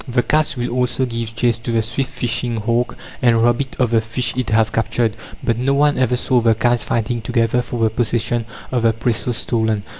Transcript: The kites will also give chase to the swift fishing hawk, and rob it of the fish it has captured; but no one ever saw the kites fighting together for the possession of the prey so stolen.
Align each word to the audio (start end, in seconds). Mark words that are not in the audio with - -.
The 0.07 0.23
kites 0.23 0.57
will 0.57 0.71
also 0.71 1.05
give 1.05 1.35
chase 1.35 1.57
to 1.57 1.71
the 1.71 1.83
swift 1.83 2.09
fishing 2.09 2.55
hawk, 2.55 2.97
and 3.21 3.43
rob 3.43 3.61
it 3.61 3.75
of 3.77 3.91
the 3.91 4.01
fish 4.01 4.33
it 4.35 4.49
has 4.49 4.71
captured; 4.71 5.13
but 5.43 5.59
no 5.59 5.75
one 5.75 5.99
ever 5.99 6.15
saw 6.15 6.41
the 6.41 6.55
kites 6.55 6.83
fighting 6.83 7.21
together 7.21 7.61
for 7.61 7.83
the 7.83 7.91
possession 7.91 8.45
of 8.71 8.81
the 8.81 8.93
prey 8.93 9.13
so 9.13 9.29
stolen. 9.29 9.83